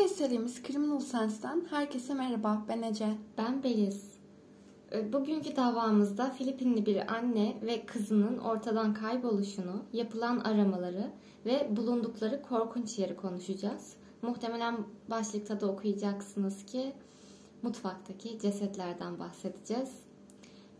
[0.00, 2.64] Podcast serimiz Criminal Sense'den herkese merhaba.
[2.68, 3.08] Ben Ece.
[3.38, 4.10] Ben Beliz.
[4.92, 11.10] Ee, bugünkü davamızda Filipinli bir anne ve kızının ortadan kayboluşunu, yapılan aramaları
[11.46, 13.92] ve bulundukları korkunç yeri konuşacağız.
[14.22, 14.76] Muhtemelen
[15.10, 16.92] başlıkta da okuyacaksınız ki
[17.62, 19.90] mutfaktaki cesetlerden bahsedeceğiz.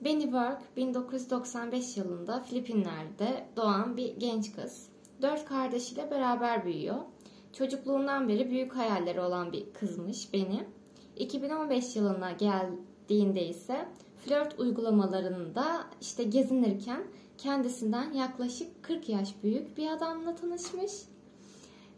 [0.05, 4.87] Benny Burke 1995 yılında Filipinler'de doğan bir genç kız.
[5.23, 7.01] Dört kardeşiyle beraber büyüyor.
[7.53, 10.65] Çocukluğundan beri büyük hayalleri olan bir kızmış beni.
[11.17, 13.89] 2015 yılına geldiğinde ise
[14.25, 17.03] flört uygulamalarında işte gezinirken
[17.39, 20.93] kendisinden yaklaşık 40 yaş büyük bir adamla tanışmış.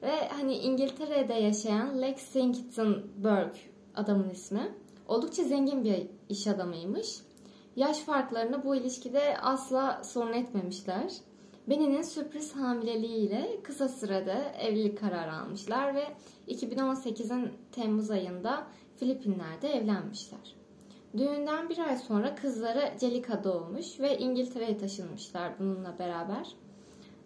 [0.03, 3.61] Ve hani İngiltere'de yaşayan Lexington Burke
[3.95, 4.75] adamın ismi.
[5.09, 7.21] Oldukça zengin bir iş adamıymış.
[7.77, 11.13] Yaş farklarını bu ilişkide asla sorun etmemişler.
[11.69, 16.05] Benny'nin sürpriz hamileliğiyle kısa sürede evlilik kararı almışlar ve
[16.49, 20.57] 2018'in Temmuz ayında Filipinler'de evlenmişler.
[21.17, 26.55] Düğünden bir ay sonra kızları Celica doğmuş ve İngiltere'ye taşınmışlar bununla beraber.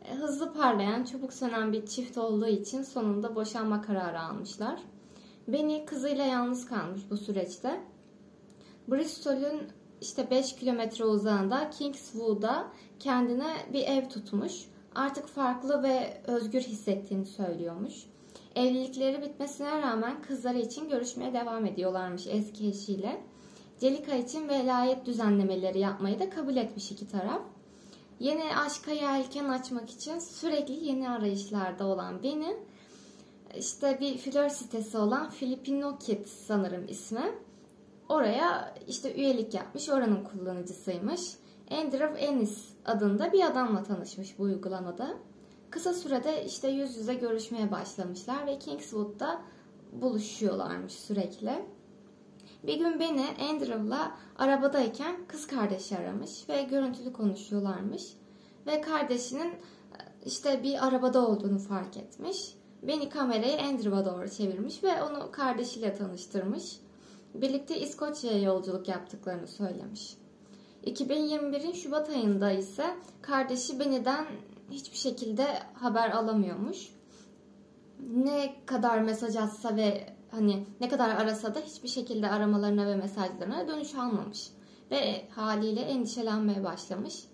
[0.04, 4.80] E, hızlı parlayan, çabuk sönen bir çift olduğu için sonunda boşanma kararı almışlar.
[5.48, 7.80] Benny kızıyla yalnız kalmış bu süreçte.
[8.88, 9.62] Bristol'ün
[10.00, 14.64] işte 5 kilometre uzağında Kingswood'a kendine bir ev tutmuş.
[14.94, 17.94] Artık farklı ve özgür hissettiğini söylüyormuş.
[18.56, 23.20] Evlilikleri bitmesine rağmen kızları için görüşmeye devam ediyorlarmış eski eşiyle.
[23.80, 27.42] Celika için velayet düzenlemeleri yapmayı da kabul etmiş iki taraf.
[28.20, 32.56] Yeni aşka yelken açmak için sürekli yeni arayışlarda olan beni
[33.58, 37.34] işte bir flör sitesi olan Filipino Kids sanırım ismi.
[38.08, 41.20] Oraya işte üyelik yapmış, oranın kullanıcısıymış.
[41.70, 45.16] Andrew Ennis adında bir adamla tanışmış bu uygulamada.
[45.70, 49.40] Kısa sürede işte yüz yüze görüşmeye başlamışlar ve Kingswood'da
[49.92, 51.66] buluşuyorlarmış sürekli.
[52.62, 58.02] Bir gün beni Andrew'la arabadayken kız kardeşi aramış ve görüntülü konuşuyorlarmış.
[58.66, 59.54] Ve kardeşinin
[60.24, 62.54] işte bir arabada olduğunu fark etmiş.
[62.82, 66.80] Beni kamerayı Andrew'a doğru çevirmiş ve onu kardeşiyle tanıştırmış.
[67.40, 70.16] Birlikte İskoçya'ya yolculuk yaptıklarını söylemiş.
[70.84, 74.26] 2021'in Şubat ayında ise kardeşi Benny'den
[74.70, 76.88] hiçbir şekilde haber alamıyormuş.
[78.00, 83.68] Ne kadar mesaj atsa ve hani ne kadar arasa da hiçbir şekilde aramalarına ve mesajlarına
[83.68, 84.50] dönüş almamış.
[84.90, 87.24] Ve haliyle endişelenmeye başlamış.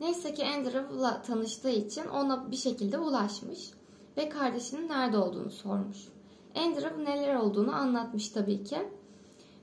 [0.00, 3.70] Neyse ki Andrew'la tanıştığı için ona bir şekilde ulaşmış
[4.16, 6.08] ve kardeşinin nerede olduğunu sormuş.
[6.56, 8.88] Andrew neler olduğunu anlatmış tabii ki.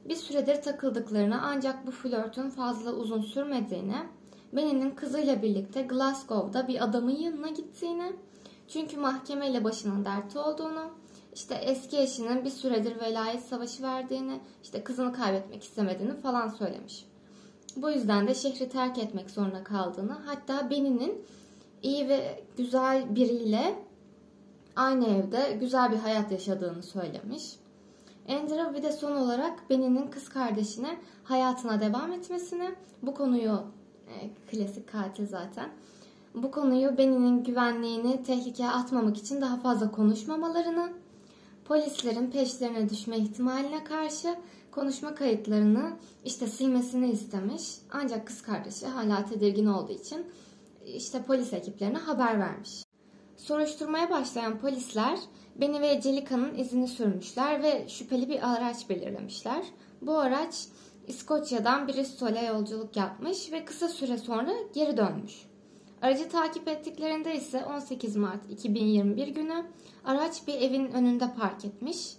[0.10, 3.96] Bir süredir takıldıklarını ancak bu flörtün fazla uzun sürmediğini,
[4.54, 8.16] Benny'nin kızıyla birlikte Glasgow'da bir adamın yanına gittiğini,
[8.68, 10.92] çünkü mahkemeyle başının derti olduğunu,
[11.34, 17.06] işte eski eşinin bir süredir velayet savaşı verdiğini, işte kızını kaybetmek istemediğini falan söylemiş.
[17.76, 21.26] Bu yüzden de şehri terk etmek zorunda kaldığını, hatta Benny'nin
[21.84, 23.76] iyi ve güzel biriyle
[24.76, 27.44] aynı evde güzel bir hayat yaşadığını söylemiş.
[28.30, 33.64] Andrew bir de son olarak Benny'nin kız kardeşine hayatına devam etmesini, bu konuyu
[34.08, 35.70] e, klasik katil zaten.
[36.36, 40.94] Bu konuyu Benny'nin güvenliğini tehlikeye atmamak için daha fazla konuşmamalarını,
[41.66, 44.36] polislerin peşlerine düşme ihtimaline karşı
[44.72, 45.94] konuşma kayıtlarını
[46.26, 47.78] işte silmesini istemiş.
[47.92, 50.26] Ancak kız kardeşi hala tedirgin olduğu için
[50.86, 52.84] işte polis ekiplerine haber vermiş.
[53.38, 55.20] Soruşturmaya başlayan polisler
[55.56, 59.66] Beni ve Celika'nın izini sürmüşler ve şüpheli bir araç belirlemişler.
[60.02, 60.68] Bu araç
[61.08, 65.46] İskoçya'dan Bristol'e yolculuk yapmış ve kısa süre sonra geri dönmüş.
[66.02, 69.66] Aracı takip ettiklerinde ise 18 Mart 2021 günü
[70.06, 72.16] araç bir evin önünde park etmiş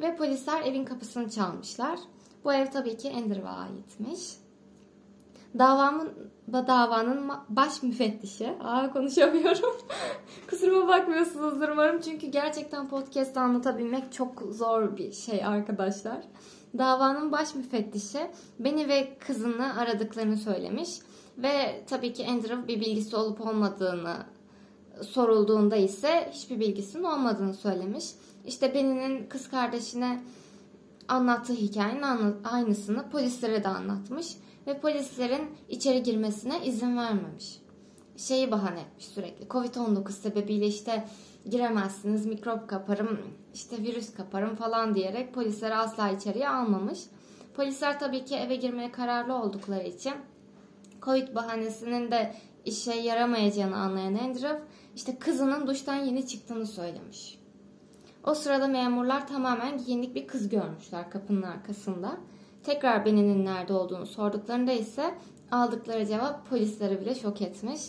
[0.00, 1.98] ve polisler evin kapısını çalmışlar.
[2.44, 4.20] Bu ev tabii ki Andrew'a aitmiş.
[5.58, 6.12] Davamın,
[6.52, 8.54] davanın baş müfettişi.
[8.64, 9.76] Aa konuşamıyorum.
[10.50, 12.00] Kusuruma bakmıyorsunuzdur umarım.
[12.00, 16.18] Çünkü gerçekten podcast anlatabilmek çok zor bir şey arkadaşlar.
[16.78, 20.90] Davanın baş müfettişi beni ve kızını aradıklarını söylemiş.
[21.38, 24.16] Ve tabii ki Andrew bir bilgisi olup olmadığını
[25.02, 28.04] sorulduğunda ise hiçbir bilgisinin olmadığını söylemiş.
[28.46, 30.22] İşte Benny'nin kız kardeşine
[31.08, 37.58] anlattığı hikayenin aynısını polislere de anlatmış ve polislerin içeri girmesine izin vermemiş.
[38.16, 39.46] Şeyi bahane etmiş sürekli.
[39.46, 41.04] Covid-19 sebebiyle işte
[41.50, 43.20] giremezsiniz, mikrop kaparım,
[43.54, 46.98] işte virüs kaparım falan diyerek polisleri asla içeriye almamış.
[47.54, 50.12] Polisler tabii ki eve girmeye kararlı oldukları için
[51.02, 52.34] Covid bahanesinin de
[52.64, 54.62] işe yaramayacağını anlayan Andrew
[54.94, 57.38] işte kızının duştan yeni çıktığını söylemiş.
[58.24, 62.16] O sırada memurlar tamamen giyinik bir kız görmüşler kapının arkasında.
[62.66, 65.14] Tekrar Benny'nin nerede olduğunu sorduklarında ise
[65.50, 67.80] aldıkları cevap polisleri bile şok etmiş.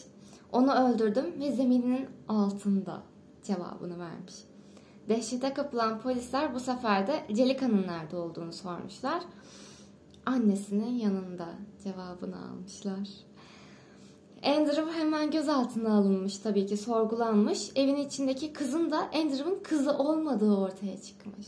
[0.51, 3.01] Onu öldürdüm ve zeminin altında
[3.43, 4.35] cevabını vermiş.
[5.09, 9.23] Dehşete kapılan polisler bu sefer de Celika'nın nerede olduğunu sormuşlar.
[10.25, 11.47] Annesinin yanında
[11.83, 13.09] cevabını almışlar.
[14.43, 17.71] Andrew hemen gözaltına alınmış tabii ki sorgulanmış.
[17.75, 21.47] Evin içindeki kızın da Andrew'ın kızı olmadığı ortaya çıkmış.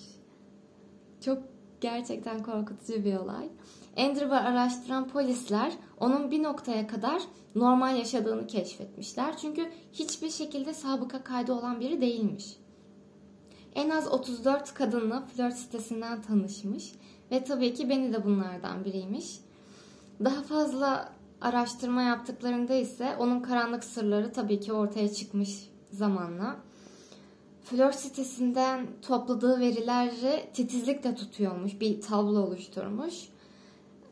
[1.21, 3.49] Çok gerçekten korkutucu bir olay.
[3.97, 7.21] Andrew'ı araştıran polisler onun bir noktaya kadar
[7.55, 9.37] normal yaşadığını keşfetmişler.
[9.37, 12.57] Çünkü hiçbir şekilde sabıka kaydı olan biri değilmiş.
[13.75, 16.91] En az 34 kadınla flört sitesinden tanışmış
[17.31, 19.39] ve tabii ki beni de bunlardan biriymiş.
[20.23, 26.55] Daha fazla araştırma yaptıklarında ise onun karanlık sırları tabii ki ortaya çıkmış zamanla.
[27.69, 33.13] Flört sitesinden topladığı verileri titizlikle tutuyormuş, bir tablo oluşturmuş.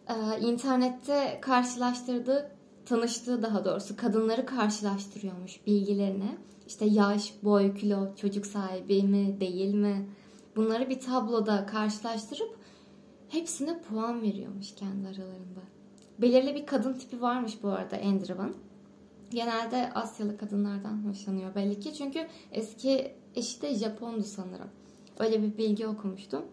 [0.09, 2.51] Ee, internette karşılaştırdığı,
[2.85, 6.37] tanıştığı daha doğrusu kadınları karşılaştırıyormuş bilgilerini.
[6.67, 10.09] İşte yaş, boy, kilo, çocuk sahibi mi, değil mi?
[10.55, 12.57] Bunları bir tabloda karşılaştırıp
[13.29, 15.61] hepsine puan veriyormuş kendi aralarında.
[16.19, 18.55] Belirli bir kadın tipi varmış bu arada Andrew'ın.
[19.29, 21.93] Genelde Asyalı kadınlardan hoşlanıyor belli ki.
[21.93, 24.69] Çünkü eski eşi de Japondu sanırım.
[25.19, 26.45] Öyle bir bilgi okumuştum.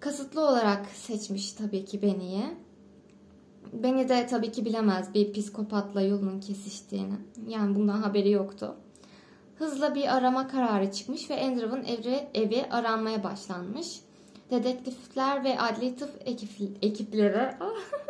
[0.00, 2.44] Kasıtlı olarak seçmiş tabii ki Benny'i.
[3.72, 7.14] Beni de tabii ki bilemez bir psikopatla yolunun kesiştiğini.
[7.48, 8.76] Yani bundan haberi yoktu.
[9.58, 14.00] Hızla bir arama kararı çıkmış ve Andrew'ın evi, evi aranmaya başlanmış.
[14.50, 16.50] Dedektifler ve adli tıp ekip,
[16.82, 17.54] ekipleri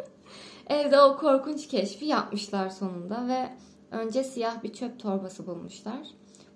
[0.67, 3.49] evde o korkunç keşfi yapmışlar sonunda ve
[3.91, 6.07] önce siyah bir çöp torbası bulmuşlar.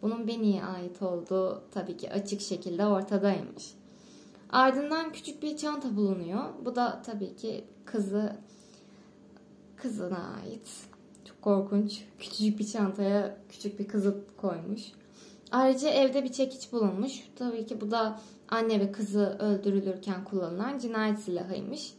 [0.02, 3.74] Bunun Benny'e ait olduğu tabii ki açık şekilde ortadaymış.
[4.50, 6.44] Ardından küçük bir çanta bulunuyor.
[6.64, 8.36] Bu da tabii ki kızı
[9.76, 10.68] kızına ait.
[11.24, 12.04] Çok korkunç.
[12.18, 14.82] Küçücük bir çantaya küçük bir kızı koymuş.
[15.50, 17.12] Ayrıca evde bir çekiç bulunmuş.
[17.36, 21.94] Tabii ki bu da anne ve kızı öldürülürken kullanılan cinayet silahıymış.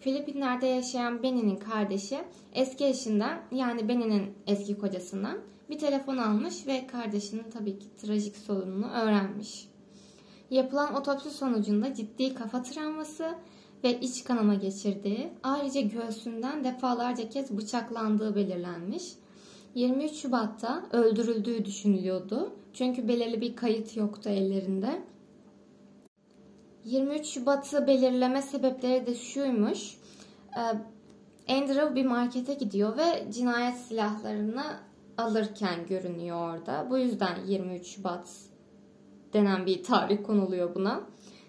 [0.00, 2.18] Filipinler'de yaşayan Benny'nin kardeşi
[2.52, 5.38] eski eşinden yani Benny'nin eski kocasından
[5.70, 9.68] bir telefon almış ve kardeşinin tabii ki trajik sorununu öğrenmiş.
[10.50, 13.34] Yapılan otopsi sonucunda ciddi kafa travması
[13.84, 19.04] ve iç kanama geçirdiği, ayrıca göğsünden defalarca kez bıçaklandığı belirlenmiş.
[19.74, 22.52] 23 Şubat'ta öldürüldüğü düşünülüyordu.
[22.72, 25.02] Çünkü belirli bir kayıt yoktu ellerinde.
[26.84, 29.98] 23 Şubat'ı belirleme sebepleri de şuymuş.
[31.48, 34.89] Andrew bir markete gidiyor ve cinayet silahlarını
[35.22, 36.86] alırken görünüyor orada.
[36.90, 38.28] Bu yüzden 23 Şubat
[39.32, 41.00] denen bir tarih konuluyor buna.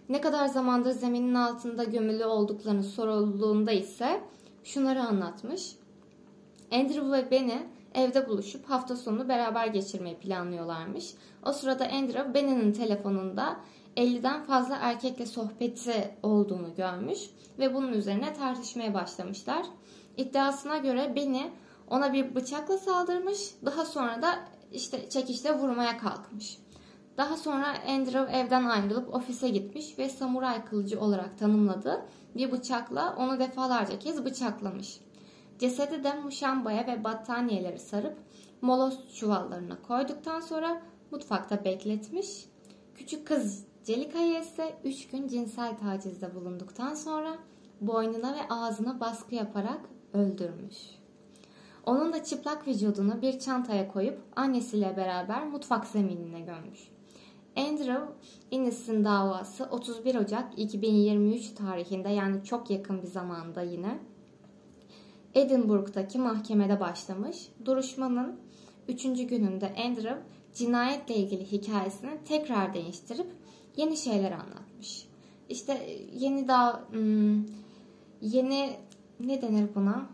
[0.09, 4.21] Ne kadar zamandır zeminin altında gömülü olduklarını sorulduğunda ise
[4.63, 5.75] şunları anlatmış.
[6.71, 7.57] Andrew ve Benny
[7.95, 11.13] evde buluşup hafta sonunu beraber geçirmeyi planlıyorlarmış.
[11.45, 13.57] O sırada Andrew Benny'nin telefonunda
[13.97, 17.19] 50'den fazla erkekle sohbeti olduğunu görmüş
[17.59, 19.65] ve bunun üzerine tartışmaya başlamışlar.
[20.17, 21.43] İddiasına göre Benny
[21.87, 24.39] ona bir bıçakla saldırmış, daha sonra da
[24.71, 26.57] işte çekişle vurmaya kalkmış.
[27.17, 33.39] Daha sonra Andrew evden ayrılıp ofise gitmiş ve samuray kılıcı olarak tanımladığı bir bıçakla onu
[33.39, 34.99] defalarca kez bıçaklamış.
[35.59, 38.17] Cesedi de muşambaya ve battaniyeleri sarıp
[38.61, 42.45] molos çuvallarına koyduktan sonra mutfakta bekletmiş.
[42.95, 47.37] Küçük kız Celika'ya ise 3 gün cinsel tacizde bulunduktan sonra
[47.81, 49.81] boynuna ve ağzına baskı yaparak
[50.13, 51.00] öldürmüş.
[51.85, 56.79] Onun da çıplak vücudunu bir çantaya koyup annesiyle beraber mutfak zeminine gömmüş.
[57.57, 58.01] Andrew
[58.51, 63.99] Innes'in davası 31 Ocak 2023 tarihinde yani çok yakın bir zamanda yine
[65.35, 67.47] Edinburgh'daki mahkemede başlamış.
[67.65, 68.39] Duruşmanın
[68.87, 69.03] 3.
[69.03, 70.17] gününde Andrew
[70.53, 73.27] cinayetle ilgili hikayesini tekrar değiştirip
[73.77, 75.07] yeni şeyler anlatmış.
[75.49, 77.45] İşte yeni daha hmm,
[78.21, 78.75] yeni
[79.19, 80.09] ne denir buna?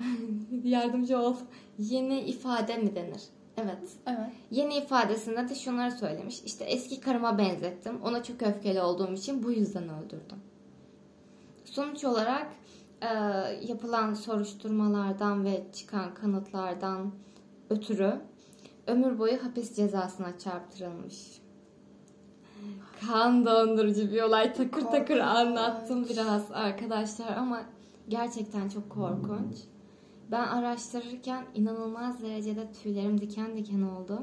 [0.64, 1.36] Yardımcı ol.
[1.78, 3.22] Yeni ifade mi denir?
[3.56, 3.78] Evet.
[4.06, 4.30] Evet.
[4.50, 6.42] Yeni ifadesinde de şunları söylemiş.
[6.42, 8.02] İşte eski karıma benzettim.
[8.02, 10.38] Ona çok öfkeli olduğum için bu yüzden öldürdüm.
[11.64, 12.46] Sonuç olarak
[13.02, 13.08] e,
[13.68, 17.12] yapılan soruşturmalardan ve çıkan kanıtlardan
[17.70, 18.20] ötürü
[18.86, 21.40] ömür boyu hapis cezasına çarptırılmış.
[23.06, 27.62] Kan dondurucu bir olay takır takır anlattım biraz arkadaşlar ama
[28.08, 29.56] gerçekten çok korkunç.
[30.30, 34.22] Ben araştırırken inanılmaz derecede tüylerim diken diken oldu.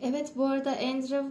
[0.00, 1.24] Evet bu arada Andrew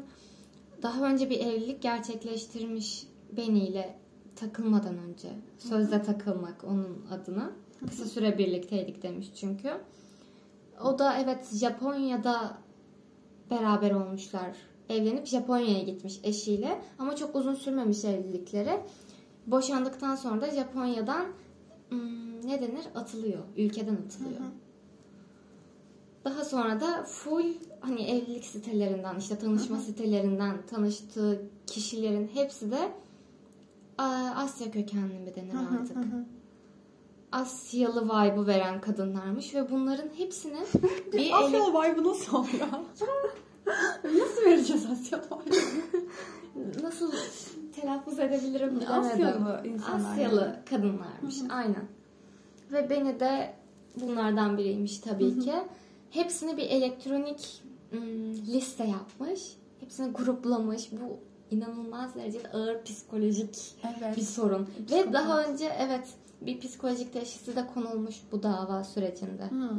[0.82, 3.96] daha önce bir evlilik gerçekleştirmiş Benny ile
[4.36, 5.30] takılmadan önce.
[5.58, 7.52] Sözde takılmak onun adına.
[7.88, 9.70] Kısa süre birlikteydik demiş çünkü.
[10.84, 12.58] O da evet Japonya'da
[13.50, 14.52] beraber olmuşlar.
[14.90, 16.82] Evlenip Japonya'ya gitmiş eşiyle.
[17.00, 18.80] Ama çok uzun sürmemiş evlilikleri.
[19.48, 21.26] Boşandıktan sonra da Japonya'dan
[21.90, 22.86] hmm, ne denir?
[22.96, 23.40] Atılıyor.
[23.58, 24.42] Ülkeden atılıyor.
[26.26, 27.46] Daha sonra da full
[27.80, 32.92] hani evlilik sitelerinden işte tanışma sitelerinden tanıştığı kişilerin hepsi de
[34.36, 35.98] Asya kökenli mi denir artık?
[37.32, 40.60] Asyalı vibe'ı veren kadınlarmış ve bunların hepsini
[41.14, 42.68] bir ele- Asyalı vibe'ı nasıl oluyor?
[44.04, 46.84] nasıl vereceğiz Asyalı vibe'ı?
[46.84, 47.12] nasıl
[47.76, 48.92] telaffuz edebilirim bilemedim.
[48.92, 50.12] Asyalı insanlar.
[50.12, 50.66] Asyalı yani.
[50.70, 51.36] kadınlarmış.
[51.50, 51.88] Aynen.
[52.72, 53.54] Ve beni de
[54.02, 55.54] bunlardan biriymiş tabii ki.
[56.10, 57.64] Hepsini bir elektronik
[58.48, 59.42] liste yapmış.
[59.80, 60.90] Hepsini gruplamış.
[60.92, 61.18] Bu
[61.56, 64.18] inanılmaz derecede ağır psikolojik Evet.
[64.18, 64.62] bir sorun.
[64.80, 65.14] Ve Psikopat.
[65.14, 66.08] daha önce evet
[66.42, 69.44] bir psikolojik teşhisi de konulmuş bu dava sürecinde.
[69.50, 69.70] Hı.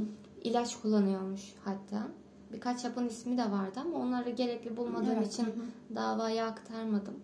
[0.44, 2.06] İlaç kullanıyormuş hatta.
[2.52, 5.46] Birkaç yapın ismi de vardı ama onları gerekli bulmadığım Evet, için
[5.94, 7.14] davaya aktarmadım.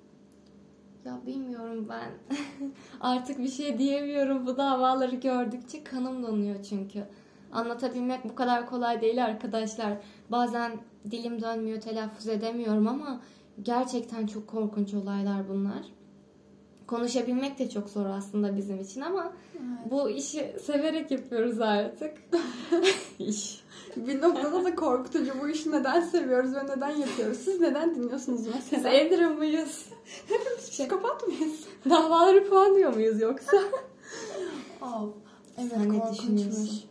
[1.08, 2.10] Ya bilmiyorum ben.
[3.00, 7.04] Artık bir şey diyemiyorum bu davaları gördükçe kanım donuyor çünkü.
[7.52, 9.92] Anlatabilmek bu kadar kolay değil arkadaşlar.
[10.30, 10.72] Bazen
[11.10, 13.20] dilim dönmüyor, telaffuz edemiyorum ama
[13.62, 15.97] gerçekten çok korkunç olaylar bunlar.
[16.88, 19.90] Konuşabilmek de çok zor aslında bizim için ama Evet.
[19.90, 22.12] bu işi severek yapıyoruz artık.
[23.18, 23.64] İş.
[23.96, 25.32] Bir noktada da korkutucu.
[25.42, 27.38] Bu işi neden seviyoruz ve neden yapıyoruz?
[27.38, 28.88] Siz neden dinliyorsunuz Biz mesela?
[29.00, 29.86] Andrew muyuz?
[30.58, 31.64] Psikopat mıyız?
[31.90, 33.56] Davaları puanlıyor muyuz yoksa?
[34.82, 35.14] Of.
[35.58, 36.84] Evet Sen korkunçmuş.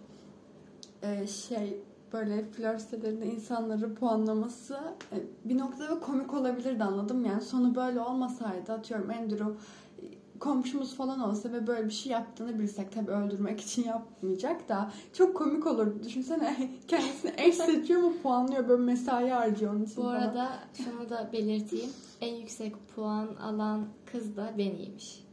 [1.03, 1.81] Ee, şey
[2.13, 4.79] böyle flört sitelerinde insanları puanlaması
[5.11, 9.53] e, bir noktada komik olabilirdi anladım yani sonu böyle olmasaydı atıyorum Andrew
[10.39, 15.35] komşumuz falan olsa ve böyle bir şey yaptığını bilsek tabii öldürmek için yapmayacak da çok
[15.37, 16.03] komik olur.
[16.03, 20.15] Düşünsene kendisini eş seçiyor mu puanlıyor böyle mesai harcıyor onun için Bu falan.
[20.15, 20.49] arada
[20.83, 21.89] şunu da belirteyim.
[22.21, 25.23] En yüksek puan alan kız da beniymiş.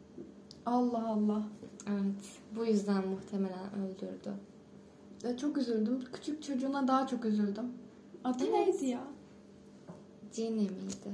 [0.66, 1.42] Allah Allah.
[1.90, 2.24] Evet.
[2.56, 4.32] Bu yüzden muhtemelen öldürdü.
[5.22, 6.04] Ya çok üzüldüm.
[6.12, 7.64] Küçük çocuğuna daha çok üzüldüm.
[8.24, 8.52] Adı Evet.
[8.52, 9.00] neydi ya?
[10.32, 11.12] Jenny miydi?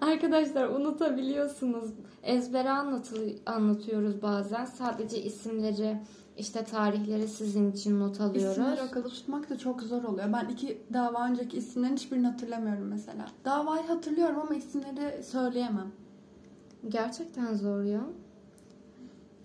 [0.00, 1.90] Arkadaşlar unutabiliyorsunuz.
[2.22, 3.16] Ezbere anlatıl
[3.46, 4.64] anlatıyoruz bazen.
[4.64, 5.96] Sadece isimleri,
[6.36, 8.52] işte tarihleri sizin için not alıyoruz.
[8.52, 10.32] İsimleri akılda tutmak da çok zor oluyor.
[10.32, 13.26] Ben iki dava önceki isimlerin hiçbirini hatırlamıyorum mesela.
[13.44, 15.92] Davayı hatırlıyorum ama isimleri söyleyemem.
[16.88, 18.00] Gerçekten zor ya.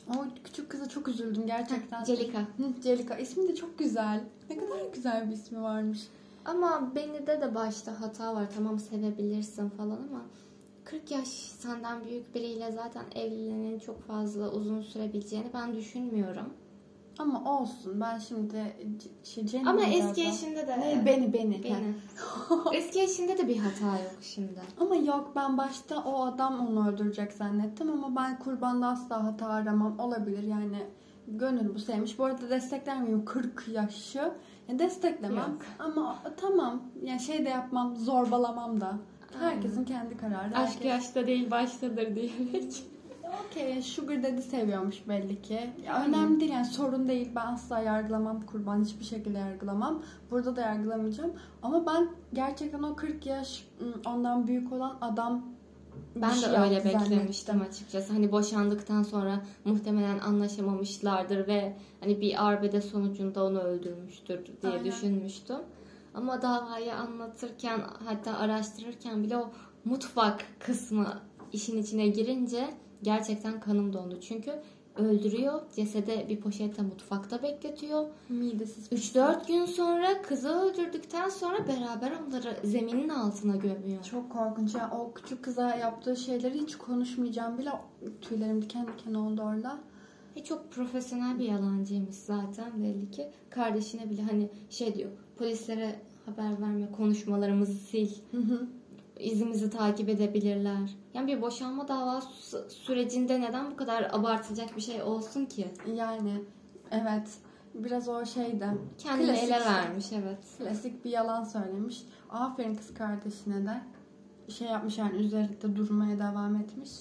[0.10, 2.04] O küçük kıza çok üzüldüm gerçekten.
[2.04, 2.40] Celika.
[2.84, 3.18] Celika.
[3.18, 4.24] İsmi de çok güzel.
[4.50, 6.08] Ne kadar güzel bir ismi varmış.
[6.46, 8.46] Ama beni de de başta hata var.
[8.56, 10.22] Tamam sevebilirsin falan ama
[10.84, 16.54] 40 yaş senden büyük biriyle zaten evliliğinin çok fazla uzun sürebileceğini ben düşünmüyorum.
[17.20, 18.02] Ama olsun.
[18.02, 18.76] Ben şimdi
[19.24, 20.36] şey, Jenny Ama eski acaba?
[20.36, 21.64] eşinde de Ne, beni beni.
[21.64, 21.94] Beni.
[22.74, 24.62] eski eşinde de bir hata yok şimdi.
[24.80, 30.00] Ama yok ben başta o adam onu öldürecek zannettim ama ben kurbanda asla hata aramam.
[30.00, 30.84] Olabilir yani
[31.28, 32.20] gönül bu sevmiş.
[32.20, 34.32] Bu arada destekler miyim 40 yaşı?
[34.68, 35.62] Yani desteklemem Yok.
[35.80, 38.94] ama tamam yani şey de yapmam zorbalamam da.
[39.40, 39.86] Herkesin Aynen.
[39.86, 40.58] kendi kararı.
[40.58, 42.84] Aşk Herkes- yaşta değil baştadır diyerek.
[43.50, 45.60] Okey Sugar Daddy seviyormuş belli ki.
[45.86, 46.10] Ya Aynen.
[46.14, 47.32] önemli değil yani sorun değil.
[47.36, 48.84] Ben asla yargılamam kurban.
[48.84, 50.02] Hiçbir şekilde yargılamam.
[50.32, 51.34] Burada da yargılamayacağım.
[51.62, 53.68] Ama ben gerçekten o 40 yaş
[54.06, 55.46] ondan büyük olan adam
[56.16, 58.14] Ben şey de öyle yaptı beklemiştim açıkçası.
[58.14, 64.86] Hani boşandıktan sonra muhtemelen anlaşamamışlardır ve hani bir arbede sonucunda onu öldürmüştür diye Aynen.
[64.86, 65.60] düşünmüştüm.
[66.14, 69.52] Ama davayı anlatırken hatta araştırırken bile o
[69.86, 71.22] mutfak kısmı
[71.54, 72.70] işin içine girince
[73.04, 74.20] gerçekten kanım dondu.
[74.22, 74.62] Çünkü
[74.98, 78.06] öldürüyor, cesede bir poşette mutfakta bekletiyor.
[78.30, 78.92] Midesiz.
[78.92, 84.04] 3-4 gün sonra kızı öldürdükten sonra beraber onları zeminin altına gömüyor.
[84.04, 84.92] Çok korkunç ya.
[85.00, 87.70] O küçük kıza yaptığı şeyleri hiç konuşmayacağım bile.
[88.22, 89.80] Tüylerim diken diken oldu orada.
[90.36, 93.32] E çok profesyonel bir yalancıymış zaten belli ki.
[93.50, 95.10] Kardeşine bile hani şey diyor.
[95.38, 95.96] Polislere
[96.26, 98.12] haber verme, konuşmalarımızı sil.
[99.24, 100.96] İzimizi takip edebilirler.
[101.14, 105.68] Yani bir boşanma davası sürecinde neden bu kadar abartılacak bir şey olsun ki?
[105.96, 106.42] Yani
[106.92, 107.38] evet.
[107.74, 108.68] Biraz o şeydi.
[108.98, 109.74] Kendini Klasik ele şey.
[109.74, 110.40] vermiş evet.
[110.58, 112.04] Klasik bir yalan söylemiş.
[112.30, 113.82] Aferin kız kardeşine de.
[114.48, 116.92] Şey yapmış yani üzerinde durmaya devam etmiş.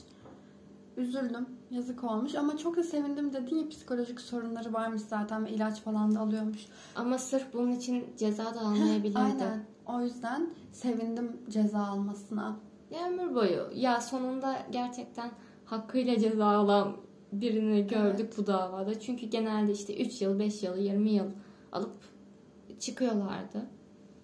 [0.97, 1.47] Üzüldüm.
[1.71, 6.15] Yazık olmuş ama çok da sevindim dedin ya psikolojik sorunları varmış zaten ve ilaç falan
[6.15, 6.67] da alıyormuş.
[6.97, 9.19] Ama sırf bunun için ceza da almayabilirdi.
[9.19, 9.65] Aynen.
[9.87, 12.57] O yüzden sevindim ceza almasına.
[12.91, 13.71] Ya ömür boyu.
[13.75, 15.31] Ya sonunda gerçekten
[15.65, 16.97] hakkıyla ceza alan
[17.33, 19.01] birini gördük bu davada.
[19.01, 21.31] Çünkü genelde işte 3 yıl, 5 yıl, 20 yıl
[21.73, 21.95] alıp
[22.81, 23.67] çıkıyorlardı.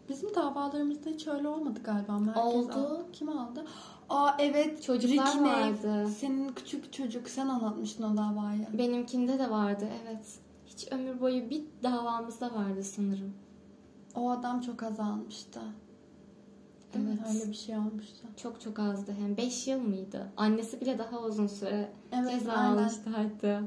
[0.08, 2.18] Bizim davalarımızda hiç öyle olmadı galiba.
[2.18, 2.72] Merkez Oldu.
[2.72, 3.06] aldı.
[3.12, 3.64] Kim aldı?
[4.08, 4.82] Aa evet.
[4.82, 5.52] Çocuklar Ricky Ney.
[5.52, 6.08] vardı.
[6.08, 7.28] Senin küçük çocuk.
[7.28, 8.66] Sen anlatmıştın o davayı.
[8.78, 10.38] Benimkinde de vardı evet.
[10.66, 13.34] Hiç ömür boyu bir davamızda vardı sanırım.
[14.18, 15.60] O adam çok az almıştı.
[16.94, 17.18] Değil mi?
[17.26, 17.34] Evet.
[17.34, 18.26] Öyle bir şey olmuştu.
[18.36, 20.26] Çok çok azdı hem 5 yıl mıydı?
[20.36, 22.76] Annesi bile daha uzun süre Evet ceza aynen.
[22.76, 23.62] almıştı hatta.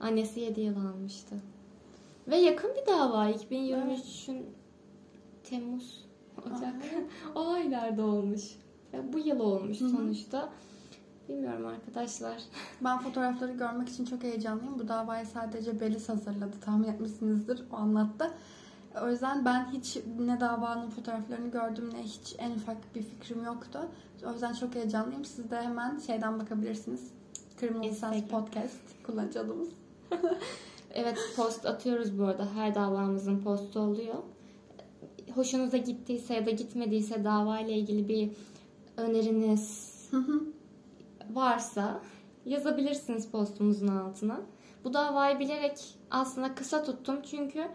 [0.00, 1.34] Annesi 7 yıl almıştı.
[2.28, 4.46] Ve yakın bir dava 2023'ün
[5.44, 6.04] Temmuz,
[6.46, 6.74] Ocak
[7.34, 8.42] o aylarda olmuş.
[8.92, 9.90] Ya bu yıl olmuş Hı hı.
[9.90, 10.48] sonuçta.
[11.28, 12.42] Bilmiyorum arkadaşlar.
[12.84, 14.78] Ben fotoğrafları görmek için çok heyecanlıyım.
[14.78, 16.56] Bu davayı sadece Belis hazırladı.
[16.60, 17.64] Tahmin etmişsinizdir.
[17.72, 18.30] O anlattı.
[19.02, 23.78] O yüzden ben hiç ne davanın fotoğraflarını gördüm ne hiç en ufak bir fikrim yoktu.
[24.26, 25.24] O yüzden çok heyecanlıyım.
[25.24, 27.10] Siz de hemen şeyden bakabilirsiniz.
[27.60, 28.28] Criminal Sense.
[28.28, 28.76] Podcast
[29.06, 29.68] kullanıcı adımız.
[30.94, 32.48] Evet post atıyoruz bu arada.
[32.54, 34.14] Her davamızın postu oluyor.
[35.34, 38.30] Hoşunuza gittiyse ya da gitmediyse dava ile ilgili bir
[38.96, 39.96] öneriniz
[41.30, 42.00] varsa
[42.44, 44.40] yazabilirsiniz postumuzun altına.
[44.84, 45.78] Bu davayı bilerek
[46.10, 47.68] aslında kısa tuttum çünkü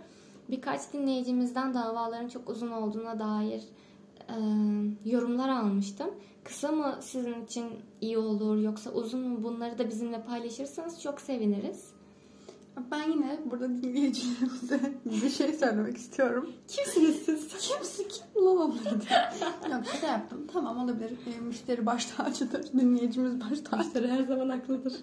[0.51, 3.61] birkaç dinleyicimizden davaların çok uzun olduğuna dair
[4.29, 4.35] e,
[5.09, 6.09] yorumlar almıştım.
[6.43, 7.65] Kısa mı sizin için
[8.01, 11.91] iyi olur yoksa uzun mu bunları da bizimle paylaşırsanız çok seviniriz.
[12.91, 16.49] Ben yine burada dinleyicilerimize bir şey söylemek istiyorum.
[16.67, 17.47] Kimsiniz siz?
[17.47, 19.71] Kimsi kim lan diye.
[19.71, 20.47] Yok şaka yaptım.
[20.53, 21.11] Tamam olabilir.
[21.11, 22.73] E, müşteri baş tacıdır.
[22.73, 24.09] Dinleyicimiz baş tacıdır.
[24.09, 24.93] her zaman haklıdır.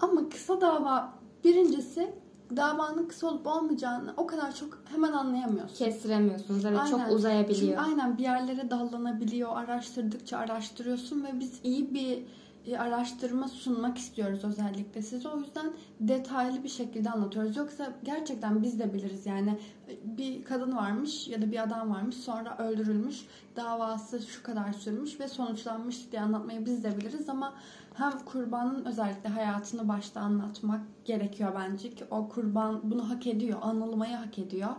[0.00, 1.12] Ama kısa dava
[1.44, 2.14] birincisi
[2.56, 5.76] davanın kısa olup olmayacağını o kadar çok hemen anlayamıyorsun.
[5.76, 6.64] Kestiremiyorsunuz.
[6.64, 7.14] Evet çok Aynen.
[7.14, 7.60] uzayabiliyor.
[7.60, 9.56] Çünkü aynen bir yerlere dallanabiliyor.
[9.56, 12.22] Araştırdıkça araştırıyorsun ve biz iyi bir
[12.66, 15.28] e, araştırma sunmak istiyoruz özellikle size.
[15.28, 17.56] O yüzden detaylı bir şekilde anlatıyoruz.
[17.56, 19.58] Yoksa gerçekten biz de biliriz yani
[20.04, 23.26] bir kadın varmış ya da bir adam varmış sonra öldürülmüş.
[23.56, 27.54] Davası şu kadar sürmüş ve sonuçlanmış diye anlatmayı biz de biliriz ama
[27.94, 34.16] hem kurbanın özellikle hayatını başta anlatmak gerekiyor bence ki o kurban bunu hak ediyor, anılmayı
[34.16, 34.70] hak ediyor.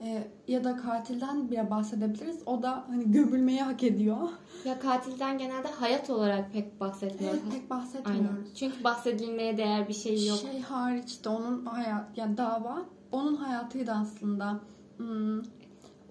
[0.00, 2.38] Ee, ya da katilden bile bahsedebiliriz.
[2.46, 4.16] O da hani gömülmeyi hak ediyor.
[4.64, 7.40] Ya katilden genelde hayat olarak pek bahsetmiyoruz.
[7.42, 7.70] Evet, pek Aynen.
[7.70, 8.54] bahsetmiyoruz.
[8.54, 10.38] Çünkü bahsedilmeye değer bir şey yok.
[10.38, 14.60] Şey hariç de onun hayat, yani dava onun hayatıydı aslında.
[14.96, 15.42] Hmm,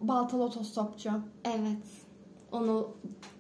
[0.02, 1.12] baltalı otostopçu.
[1.44, 1.86] Evet.
[2.52, 2.92] Onu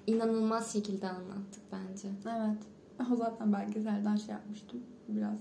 [0.07, 2.07] inanılmaz şekilde anlattık bence.
[2.25, 2.74] Evet.
[3.13, 5.39] O zaten belgeselden şey yapmıştım biraz.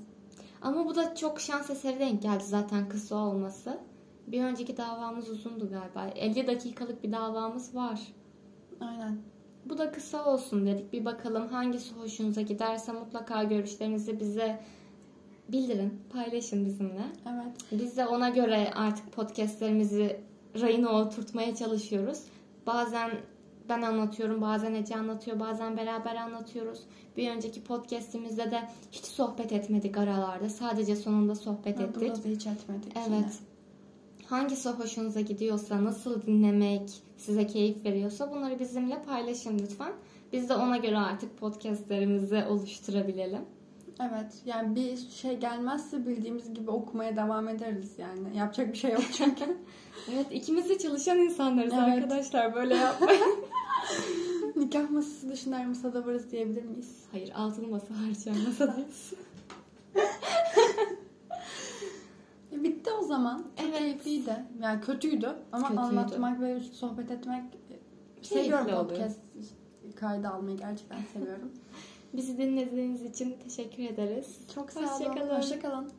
[0.63, 3.79] Ama bu da çok şans eseri denk geldi zaten kısa olması.
[4.27, 6.07] Bir önceki davamız uzundu galiba.
[6.17, 8.01] 50 dakikalık bir davamız var.
[8.81, 9.19] Aynen.
[9.65, 10.93] Bu da kısa olsun dedik.
[10.93, 14.61] Bir bakalım hangisi hoşunuza giderse mutlaka görüşlerinizi bize
[15.49, 16.01] bildirin.
[16.13, 17.05] Paylaşın bizimle.
[17.27, 17.83] Evet.
[17.83, 20.21] Biz de ona göre artık podcastlerimizi
[20.61, 22.23] rayına oturtmaya çalışıyoruz.
[22.67, 23.11] Bazen
[23.69, 26.81] ben anlatıyorum, bazen Ece anlatıyor, bazen beraber anlatıyoruz.
[27.17, 30.49] Bir önceki podcastimizde de hiç sohbet etmedik aralarda.
[30.49, 32.03] Sadece sonunda sohbet Ha, ettik.
[32.03, 33.17] Burada da hiç etmedik yine.
[33.17, 33.39] Evet.
[34.27, 39.93] Hangisi hoşunuza gidiyorsa, nasıl dinlemek size keyif veriyorsa bunları bizimle paylaşın lütfen.
[40.33, 43.43] Biz de ona göre artık podcastlerimizi oluşturabilelim.
[44.01, 44.43] Evet.
[44.45, 48.37] Yani bir şey gelmezse bildiğimiz gibi okumaya devam ederiz yani.
[48.37, 49.57] Yapacak bir şey yok çünkü.
[50.13, 51.83] Evet ikimiz de çalışan insanlarız Evet.
[51.89, 53.45] arkadaşlar böyle yapmayın.
[54.57, 57.05] Nikah masası dışında her masada varız diyebilir miyiz?
[57.13, 59.13] Hayır altın masa harcayan masadayız.
[62.53, 63.39] E, bitti o zaman.
[63.39, 63.79] Çok Evet.
[63.79, 64.45] keyifliydi.
[64.63, 65.81] Yani kötüydü ama Kötüydü.
[65.87, 67.45] anlatmak ve sohbet etmek
[68.23, 68.85] Keyifli seviyorum oluyor.
[68.89, 69.19] podcast
[69.97, 71.53] kaydı almayı gerçekten seviyorum.
[72.17, 74.39] Bizi dinlediğiniz için teşekkür ederiz.
[74.55, 74.89] Çok sağ olun.
[74.89, 75.37] Hoşçakalın.
[75.37, 75.93] Hoşçakalın.